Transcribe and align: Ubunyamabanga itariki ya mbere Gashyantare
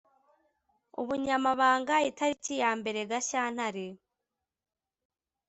Ubunyamabanga 1.01 1.95
itariki 2.09 2.53
ya 2.61 2.71
mbere 2.79 2.99
Gashyantare 3.09 3.87